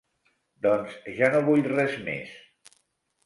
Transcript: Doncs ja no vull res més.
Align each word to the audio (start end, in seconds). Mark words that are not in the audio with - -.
Doncs 0.65 0.95
ja 1.19 1.29
no 1.35 1.41
vull 1.49 1.63
res 1.73 1.97
més. 2.09 2.33